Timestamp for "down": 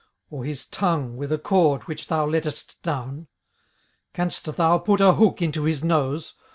2.81-3.27